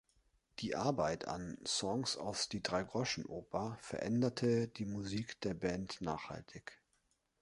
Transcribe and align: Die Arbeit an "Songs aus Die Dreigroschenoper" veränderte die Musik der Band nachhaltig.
Die 0.57 0.75
Arbeit 0.75 1.27
an 1.27 1.59
"Songs 1.63 2.17
aus 2.17 2.49
Die 2.49 2.63
Dreigroschenoper" 2.63 3.77
veränderte 3.81 4.67
die 4.67 4.85
Musik 4.87 5.39
der 5.41 5.53
Band 5.53 6.01
nachhaltig. 6.01 6.81